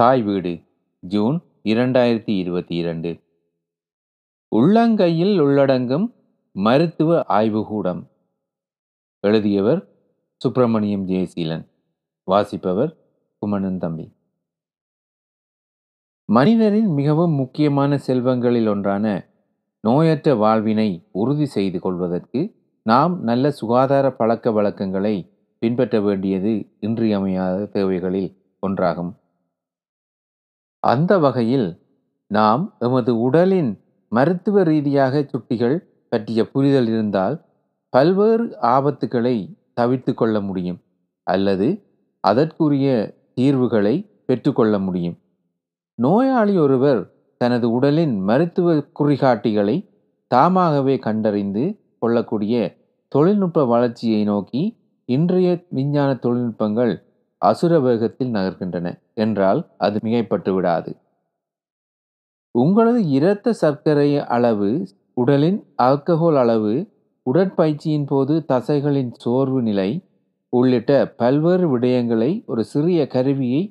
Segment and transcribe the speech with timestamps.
[0.00, 0.60] தாய் வீடு
[1.00, 3.20] ஜூன் இரண்டாயிரத்தி இருபத்தி இரண்டு.
[4.56, 6.14] உள்ளங்கையில் உள்ளடங்கும்
[6.52, 8.06] மருத்துவ ஆய்வுகூடம்.
[9.20, 9.88] எழுதியவர்
[10.36, 11.66] சுப்பிரமணியம் ஜெயசீலன்.
[12.24, 12.96] வாசிப்பவர்
[13.38, 14.12] குமணன் தம்பி.
[16.24, 19.28] மனிதரின் மிகவும் முக்கியமான செல்வங்களில் ஒன்றான
[19.80, 28.36] நோயற்ற வாழ்வினை உறுதி செய்து கொள்வதற்கு நாம் நல்ல சுகாதார பழக்க வழக்கங்களை பின்பற்ற வேண்டியது இன்றியமையாத தேவைகளில்
[28.66, 29.18] ஒன்றாகும்.
[30.80, 31.68] அந்த வகையில்
[32.26, 35.76] நாம் எமது உடலின் மருத்துவ ரீதியாக சுட்டிகள்
[36.08, 37.44] பற்றிய புரிதல் இருந்தால்
[37.88, 39.36] பல்வேறு ஆபத்துக்களை
[39.72, 40.78] தவிர்த்து கொள்ள முடியும்
[41.26, 41.68] அல்லது
[42.20, 42.86] அதற்குரிய
[43.34, 43.94] தீர்வுகளை
[44.26, 45.16] பெற்றுக்கொள்ள முடியும்.
[45.94, 49.76] நோயாளி ஒருவர் தனது உடலின் மருத்துவ குறிகாட்டிகளை
[50.26, 51.64] தாமாகவே கண்டறிந்து
[51.98, 52.54] கொள்ளக்கூடிய
[53.08, 54.62] தொழில்நுட்ப வளர்ச்சியை நோக்கி
[55.04, 56.92] இன்றைய விஞ்ஞான தொழில்நுட்பங்கள்
[57.42, 60.90] அசுர வேகத்தில் நகர்கின்றன என்றால் அது மிகைப்பட்டு விடாது.
[62.54, 64.70] உங்களது இரத்த சர்க்கரை அளவு
[65.14, 66.74] உடலின் ஆல்கஹோல் அளவு
[67.26, 69.90] உடற்பயிற்சியின் போது தசைகளின் சோர்வு நிலை
[70.52, 73.62] உள்ளிட்ட பல்வேறு விடயங்களை ஒரு சிறிய கருவியை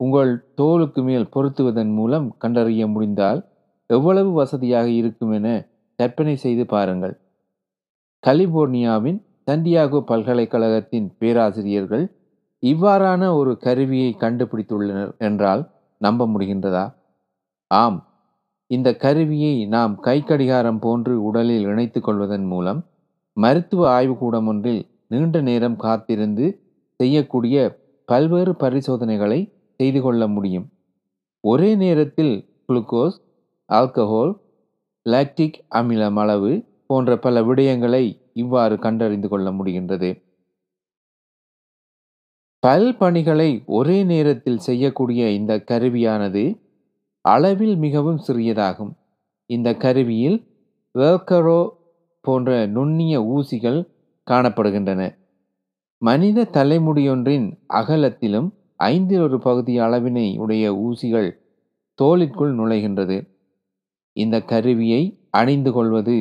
[0.00, 3.40] உங்கள் தோலுக்கு மேல் பொருத்துவதன் மூலம் கண்டறிய முடிந்தால்
[3.90, 5.48] எவ்வளவு வசதியாக இருக்கும் என
[5.98, 7.14] கற்பனை செய்து பாருங்கள்.
[8.22, 9.18] கலிபோர்னியாவின்
[9.50, 12.04] சண்டியாகோ பல்கலைக்கழகத்தின் பேராசிரியர்கள்
[12.62, 15.62] இவ்வாறான ஒரு கருவியை கண்டுபிடித்துள்ளனர் என்றால்
[16.00, 16.84] நம்ப முடிகின்றதா?
[17.70, 17.98] ஆம்.
[18.70, 22.80] இந்த கருவியை நாம் கை கடிகாரம் போன்று உடலில் இணைத்து கொள்வதன் மூலம்
[23.36, 26.46] மருத்துவ ஆய்வுக்கூடம் ஒன்றில் நீண்ட நேரம் காத்திருந்து
[27.00, 27.56] செய்யக்கூடிய
[28.08, 29.40] பல்வேறு பரிசோதனைகளை
[29.80, 30.66] செய்து கொள்ள முடியும்.
[31.44, 32.34] ஒரே நேரத்தில்
[32.66, 33.18] குளுக்கோஸ்
[33.68, 34.32] ஆல்கஹோல்
[35.06, 36.52] லாக்டிக் அமிலம் அளவு
[36.86, 40.10] போன்ற பல விடயங்களை இவ்வாறு கண்டறிந்து கொள்ள முடிகின்றது.
[42.66, 46.60] பல் பணிகளை ஒரே நேரத்தில் செய்யக்கூடிய இந்த கருவியானது
[47.20, 48.92] அளவில் மிகவும் சிறியதாகும்.
[49.46, 50.38] இந்த கருவியில்
[50.98, 51.68] வேர்க்கரோ
[52.20, 53.88] போன்ற நுண்ணிய ஊசிகள்
[54.30, 55.16] காணப்படுகின்றன.
[55.98, 61.30] மனித தலைமுடியொன்றின் அகலத்திலும் ஐந்தில் ஒரு பகுதி அளவினை உடைய ஊசிகள்
[62.02, 63.18] தோலிற்குள் நுழைகின்றது.
[64.12, 66.16] இந்த கருவியை அணிந்து கொள்வது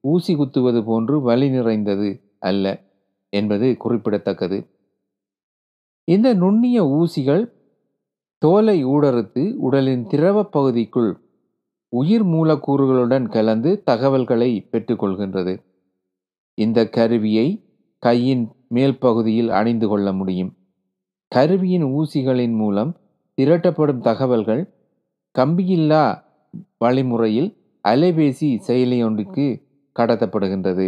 [0.00, 2.80] ஊசி குத்துவது போன்று வலி நிறைந்தது அல்ல
[3.28, 4.69] என்பது குறிப்பிடத்தக்கது.
[6.12, 7.42] இந்த நுண்ணிய ஊசிகள்
[8.42, 11.10] தோலை ஊடறுத்து உடலின் திரவ பகுதிக்குள்
[11.92, 15.54] உயிர் மூலக்கூறுகளுடன் கலந்து தகவல்களை பெற்றுக்கொள்கின்றது.
[16.54, 17.46] இந்த கருவியை
[18.02, 20.52] கையின் மேல் பகுதியில் அணிந்து கொள்ள முடியும்.
[21.28, 22.92] கருவியின் ஊசிகளின் மூலம்
[23.38, 24.62] திரட்டப்படும் தகவல்கள்
[25.38, 26.04] கம்பியில்லா
[26.78, 27.50] வழிமுறையில்
[27.88, 29.46] அலைபேசி செயலியொன்றுக்கு
[29.96, 30.86] கடத்தப்படுகின்றது.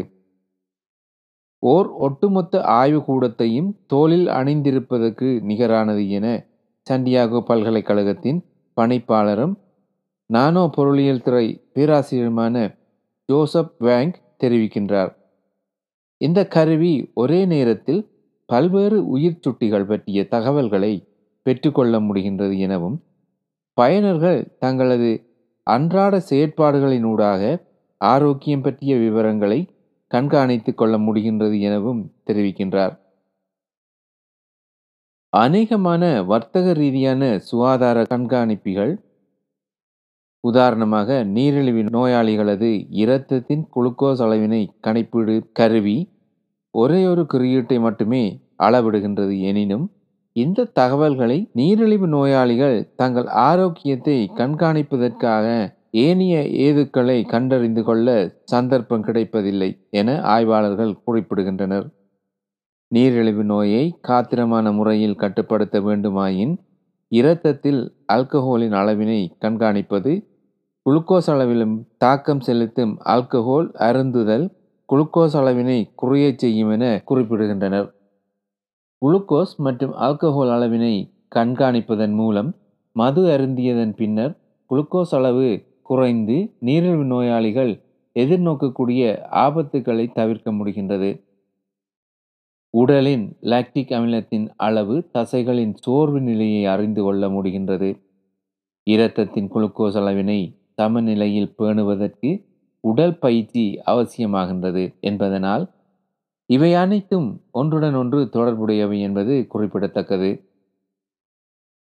[1.62, 6.26] ஓர் ஒட்டுமொத்த ஆய்வுக்கூடத்தையும் தோளில் அணிந்திருப்பதற்கு நிகரானது என
[6.86, 8.40] சண்டியாகோ பல்கலைக்கழகத்தின்
[8.76, 9.54] பணிப்பாளரும்
[10.30, 12.56] நானோ பொருளியல் துறை பேராசிரியருமான
[13.28, 14.14] ஜோசப் வேங்
[14.44, 15.12] தெரிவிக்கின்றார்.
[16.20, 18.02] இந்த கருவி ஒரே நேரத்தில்
[18.46, 20.92] பல்வேறு உயிர் சுட்டிகள் பற்றிய தகவல்களை
[21.46, 22.96] பெற்றுக்கொள்ள முடிகின்றது எனவும்
[23.80, 25.12] பயனர்கள் தங்களது
[25.66, 27.42] அன்றாட செயற்பாடுகளினூடாக
[28.00, 29.60] ஆரோக்கியம் பற்றிய விவரங்களை
[30.12, 32.94] கண்காணித்துக் கொள்ள முடிகின்றது எனவும் தெரிவிக்கின்றார்.
[35.32, 38.92] அநேகமான வர்த்தக ரீதியான சுகாதார கண்காணிப்பிகள்
[40.44, 42.70] உதாரணமாக நீரிழிவு நோயாளிகளது
[43.02, 45.96] இரத்தத்தின் குளுக்கோஸ் அளவினை கணிப்பீடு கருவி
[46.74, 48.22] ஒரே ஒரு குறியீட்டை மட்டுமே
[48.58, 49.86] அளவிடுகின்றது எனினும்
[50.36, 55.46] இந்த தகவல்களை நீரிழிவு நோயாளிகள் தங்கள் ஆரோக்கியத்தை கண்காணிப்பதற்காக
[55.94, 56.36] ஏனைய
[56.66, 58.08] ஏதுக்களை கண்டறிந்து கொள்ள
[58.44, 61.86] சந்தர்ப்பம் கிடைப்பதில்லை என ஆய்வாளர்கள் குறிப்பிடுகின்றனர்.
[62.88, 66.54] நீரிழிவு நோயை காத்திரமான முறையில் கட்டுப்படுத்த வேண்டுமாயின்
[67.12, 67.80] இரத்தத்தில்
[68.12, 70.12] ஆல்கஹோலின் அளவினை கண்காணிப்பது
[70.86, 74.46] குளுக்கோஸ் அளவிலும் தாக்கம் செலுத்தும் ஆல்கஹோல் அருந்துதல்
[74.88, 77.88] குளுக்கோஸ் அளவினை குறையச் செய்யும் என குறிப்பிடுகின்றனர்.
[79.02, 80.94] குளுக்கோஸ் மற்றும் ஆல்கஹோல் அளவினை
[81.36, 82.50] கண்காணிப்பதன் மூலம்
[82.96, 84.34] மது அருந்தியதன் பின்னர்
[84.70, 85.50] குளுக்கோஸ் அளவு
[85.92, 87.72] குறைந்து நீரிழிவு நோயாளிகள்
[88.16, 89.02] எதிர்நோக்கக்கூடிய
[89.44, 91.10] ஆபத்துக்களை தவிர்க்க முடிகின்றது.
[92.74, 97.90] உடலின் லாக்டிக் அமிலத்தின் அளவு தசைகளின் சோர்வு நிலையை அறிந்து கொள்ள முடிகின்றது.
[98.86, 100.40] இரத்தத்தின் குளுக்கோஸ் அளவினை
[100.78, 102.30] சமநிலையில் பேணுவதற்கு
[102.84, 105.64] உடல் பயிற்சி அவசியமாகின்றது என்பதனால்
[106.50, 110.30] இவை அனைத்தும் ஒன்றுடன் ஒன்று தொடர்புடையவை என்பது குறிப்பிடத்தக்கது.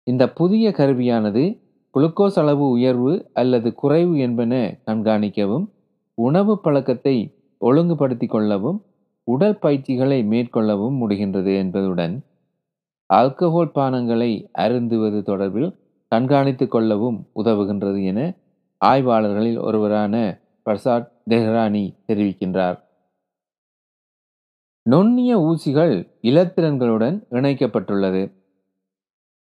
[0.07, 1.45] இந்த புதிய கருவியானது
[1.95, 5.67] குளுக்கோஸ் அளவு உயர்வு அல்லது குறைவு என்பன கண்காணிக்கவும்
[6.15, 8.85] உணவு பழக்கத்தை ஒழுங்குபடுத்திக் கொள்ளவும்
[9.25, 12.25] உடல் பயிற்சிகளை மேற்கொள்ளவும் முடிகின்றது என்பதுடன்
[13.15, 18.37] ஆல்கஹோல் பானங்களை அருந்துவது தொடர்பில் கண்காணித்து கொள்ளவும் உதவுகின்றது என
[18.85, 22.79] ஆய்வாளர்களில் ஒருவரான பிரசாத் தெஹ்ரானி தெரிவிக்கின்றார்.
[24.83, 28.44] நுண்ணிய ஊசிகள் இலத்திரன்களுடன் இணைக்கப்பட்டுள்ளது.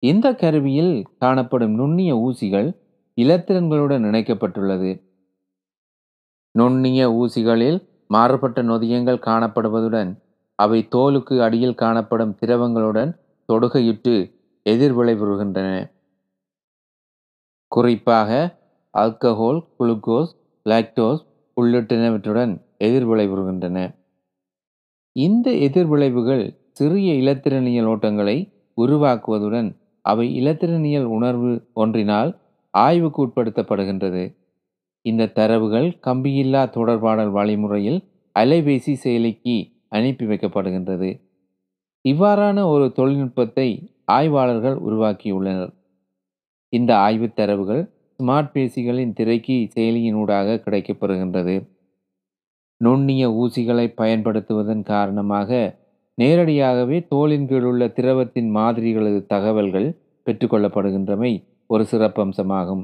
[0.03, 2.69] இந்த கருவியில் காணப்படும் நுண்ணிய ஊசிகள்
[3.17, 4.91] இலத்திரன்களுடன் இணைக்கப்பட்டுள்ளது.
[6.51, 10.11] நுண்ணிய ஊசிகளில் மாறுபட்ட நொதியங்கள் காணப்படுவதுடன்
[10.55, 13.11] அவை தோலுக்கு அடியில் காணப்படும் திரவங்களுடன்
[13.49, 14.15] தொடுகையிட்டு
[14.65, 15.69] எதிர்விளைவுறுகின்றன
[17.67, 18.29] குறிப்பாக
[18.93, 20.31] ஆல்கஹோல் குளுக்கோஸ்
[20.65, 21.23] லாக்டோஸ்
[21.57, 23.79] உள்ளிட்டனவற்றுடன் எதிர்விளைவுறுகின்றன
[25.15, 28.37] இந்த எதிர்விளைவுகள் சிறிய இலத்திரனியல் ஓட்டங்களை
[28.77, 29.69] உருவாக்குவதுடன்
[30.05, 32.31] அவை இலத்திரனியல் உணர்வு ஒன்றினால்
[32.73, 34.23] ஆய்வுக்கு உட்படுத்தப்படுகின்றது.
[35.05, 37.99] இந்த தரவுகள் கம்பியில்லா தொடர்பாடல் வழிமுறையில்
[38.35, 39.55] அலைபேசி செயலிக்கு
[39.89, 41.09] அனுப்பி வைக்கப்படுகின்றது.
[42.05, 43.67] இவ்வாறான ஒரு தொழில்நுட்பத்தை
[44.11, 45.73] ஆய்வாளர்கள் உருவாக்கியுள்ளனர்.
[46.73, 47.83] இந்த ஆய்வுத் தரவுகள்
[48.19, 51.55] ஸ்மார்ட் பேசிகளின் திரைக்கு செயலியினூடாக கிடைக்கப்பெறுகின்றது
[52.81, 55.49] நுண்ணிய ஊசிகளை பயன்படுத்துவதன் காரணமாக
[56.17, 59.87] நேரடியாகவே தோலின் கீழுள்ள திரவத்தின் மாதிரிகளது தகவல்கள்
[60.25, 61.31] பெற்றுக்கொள்ளப்படுகின்றமை
[61.67, 62.83] ஒரு சிறப்பம்சமாகும்.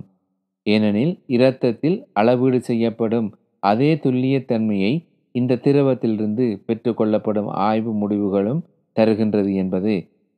[0.64, 3.30] ஏனெனில் இரத்தத்தில் அளவீடு செய்யப்படும்
[3.60, 4.94] அதே துல்லியத்தன்மையை
[5.32, 8.62] இந்த திரவத்திலிருந்து பெற்றுக்கொள்ளப்படும் ஆய்வு முடிவுகளும்
[9.00, 9.94] தருகின்றது என்பது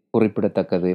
[0.10, 0.92] குறிப்பிடத்தக்கது.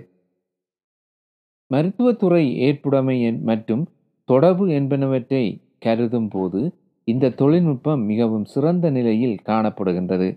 [1.66, 3.84] மருத்துவத்துறை ஏற்புடைமை மற்றும்
[4.24, 5.44] தொடர்பு என்பனவற்றை
[5.78, 6.60] கருதும் போது
[7.04, 10.28] இந்த தொழில்நுட்பம் மிகவும் சிறந்த நிலையில் காணப்படுகின்றது.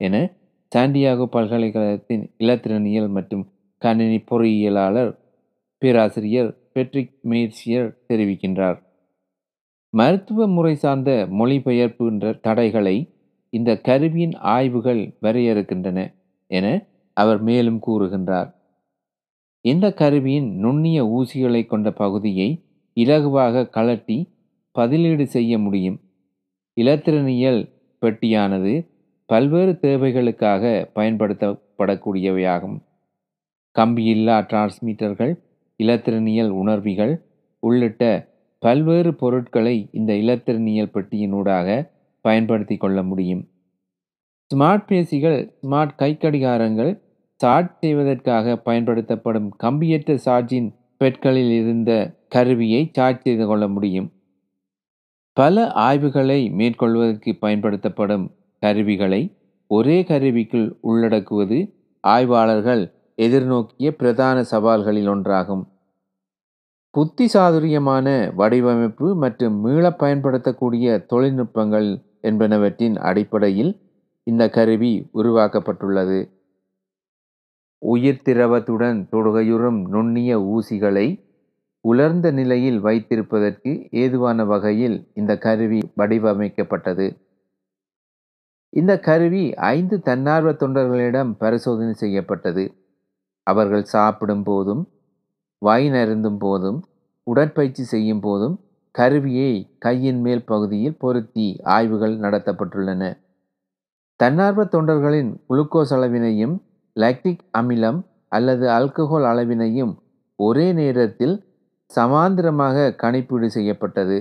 [0.00, 0.16] என
[0.74, 3.44] சாண்டியாகோ பல்கலைக்கழகத்தின் இலத்திரனியல் மற்றும்
[3.78, 5.12] கணினி பொறியியலாளர்
[5.78, 8.78] பேராசிரியர் பெட்ரிக் மேர்சியர் தெரிவிக்கின்றார்.
[9.90, 12.96] மருத்துவ முறை சார்ந்த மொழிபெயர்ப்பு என்ற தடைகளை
[13.52, 15.98] இந்த கருவியின் ஆய்வுகள் வரையறுக்கின்றன
[16.46, 16.66] என
[17.16, 18.50] அவர் மேலும் கூறுகின்றார்.
[19.60, 22.50] இந்த கருவியின் நுண்ணிய ஊசிகளை கொண்ட பகுதியை
[22.96, 24.18] இலகுவாக கழட்டி
[24.78, 25.98] பதிலீடு செய்ய முடியும்.
[26.80, 27.62] இலத்திரனியல்
[28.02, 28.74] பெட்டியானது
[29.28, 32.78] பல்வேறு தேவைகளுக்காக பயன்படுத்தப்படக்கூடியவையாகும்.
[33.76, 35.32] கம்பியில்லா டிரான்ஸ்மீட்டர்கள்
[35.76, 37.24] இலத்திரனியல் உணர்விகள்
[37.60, 38.02] உள்ளிட்ட
[38.58, 41.90] பல்வேறு பொருட்களை இந்த இலத்திரனியல் பெட்டியினூடாக
[42.20, 43.42] பயன்படுத்தி கொள்ள முடியும்.
[44.50, 46.92] ஸ்மார்ட் பேசிகள் ஸ்மார்ட் கைக்கடிகாரங்கள்
[47.36, 51.90] சார்ஜ் செய்வதற்காக பயன்படுத்தப்படும் கம்பியற்ற சார்ஜின் பெட்களில் இருந்த
[52.28, 54.08] கருவியை சார்ஜ் செய்து கொள்ள முடியும்.
[55.32, 58.26] பல ஆய்வுகளை மேற்கொள்வதற்கு பயன்படுத்தப்படும்
[58.62, 59.22] கருவிகளை
[59.70, 61.58] ஒரே கருவிக்குள் உள்ளடக்குவது
[62.04, 62.82] ஆய்வாளர்கள்
[63.18, 65.64] எதிர்நோக்கிய பிரதான சவால்களில் ஒன்றாகும்.
[66.90, 71.88] புத்தி சாதுரியமான வடிவமைப்பு மற்றும் மீள பயன்படுத்தக்கூடிய தொழில்நுட்பங்கள்
[72.22, 73.72] என்பனவற்றின் அடிப்படையில்
[74.26, 76.18] இந்த கருவி உருவாக்கப்பட்டுள்ளது.
[77.82, 81.06] உயிர் திரவத்துடன் தொடுகையுறும் நுண்ணிய ஊசிகளை
[81.80, 87.06] உலர்ந்த நிலையில் வைத்திருப்பதற்கு ஏதுவான வகையில் இந்த கருவி வடிவமைக்கப்பட்டது.
[88.72, 92.64] இந்த கருவி ஐந்து தன்னார்வ தொண்டர்களிடம் பரிசோதனை செய்யப்பட்டது.
[93.42, 94.82] அவர்கள் சாப்பிடும் போதும்
[95.58, 96.78] வைன் அருந்தும் போதும்
[97.26, 98.56] உடற்பயிற்சி செய்யும் போதும்
[98.94, 103.02] கருவியை கையின் மேல் பகுதியில் பொருத்தி ஆய்வுகள் நடத்தப்பட்டுள்ளன.
[104.16, 106.56] தன்னார்வ தொண்டர்களின் குளுக்கோஸ் அளவினையும்
[106.96, 109.92] லாக்டிக் அமிலம் அல்லது அல்கஹோல் அளவினையும்
[110.38, 111.36] ஒரே நேரத்தில்
[111.90, 114.18] சமாந்திரமாக கணிப்பீடு செய்யப்பட்டது.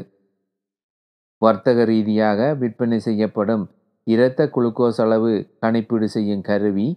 [1.41, 3.63] வர்த்தக ரீதியாக விற்பனை செய்யப்படும்
[4.07, 6.87] இரத்த குளுக்கோஸ் அளவு கணிப்பீடு செய்யும் கருவி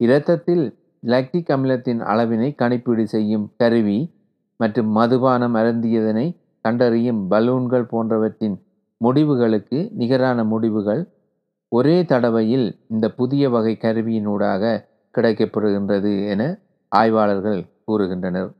[0.00, 0.64] இரத்தத்தில்
[1.06, 3.98] லாக்டிக் அமிலத்தின் அளவினை கணிப்பீடு செய்யும் கருவி
[4.56, 6.26] மற்றும் மதுபானம் அருந்தியதனை
[6.64, 8.56] கண்டறியும் பலூன்கள் போன்றவற்றின்
[9.00, 11.02] முடிவுகளுக்கு நிகரான முடிவுகள்.
[11.72, 14.72] ஒரே தடவையில் இந்த புதிய வகை கருவியினூடாக
[15.14, 16.42] கிடைக்கப்படுகின்றது என
[16.92, 18.50] ஆய்வாளர்கள் கூறுகின்றனர்.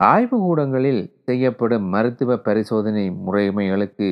[0.00, 4.08] ஆய்வுக்கூடங்களில் செய்யப்படும் மருத்துவ பரிசோதனை முறைமைகளுக்கு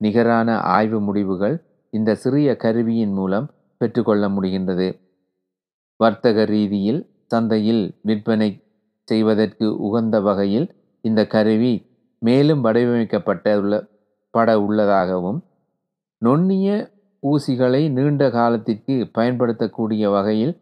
[0.00, 1.56] நிகரான ஆய்வு முடிவுகள்
[1.92, 3.46] இந்த சிறிய கருவியின் மூலம்
[3.80, 4.88] பெற்றுக்கொள்ள முடிகின்றது.
[6.00, 8.50] வர்த்தக ரீதியில் சந்தையில் விற்பனை
[9.08, 10.66] செய்வதற்கு உகந்த வகையில்
[11.04, 11.74] இந்த கருவி
[12.22, 13.74] மேலும் வடிவமைக்கப்பட்டுள்ள
[14.34, 15.38] பட உள்ளதாகவும்
[16.22, 16.68] நுண்ணிய
[17.22, 20.54] ஊசிகளை நீண்ட காலத்திற்கு பயன்படுத்தக்கூடிய வகையில்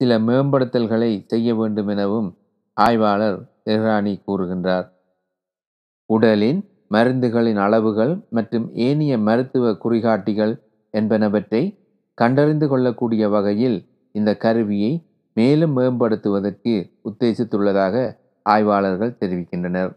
[0.00, 2.28] சில மேம்படுத்தல்களை செய்ய வேண்டும் எனவும்
[2.76, 4.86] ஆய்வாளர் தெஹ்ரானி கூறுகின்றார்.
[6.10, 6.60] உடலின்
[6.94, 10.54] மருந்துகளின் அளவுகள் மற்றும் ஏனைய மருத்துவ குறிகாட்டிகள்
[10.94, 11.62] என்பனவற்றை
[12.18, 13.78] கண்டறிந்து கொள்ளக்கூடிய வகையில்
[14.14, 14.92] இந்த கருவியை
[15.36, 16.74] மேலும் மேம்படுத்துவதற்கு
[17.10, 17.94] உத்தேசித்துள்ளதாக
[18.46, 19.92] ஆய்வாளர்கள் தெரிவிக்கின்றனர்.